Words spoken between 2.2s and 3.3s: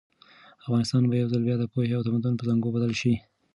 په زانګو بدل شي.